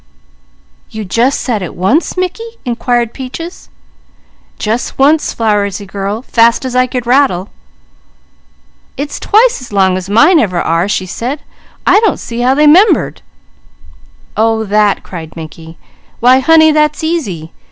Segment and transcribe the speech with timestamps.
[0.89, 3.69] "You jus' said it once, Mickey?" inquired Peaches.
[4.57, 7.49] "Jus' once, Flowersy girl, fast as I could rattle."
[8.97, 11.41] "It's twice as long as mine ever are," she said.
[11.85, 13.21] "I don't see how they 'membered."
[14.35, 15.77] "Oh that!" cried Mickey.
[16.19, 17.51] "Why honey, that's easy!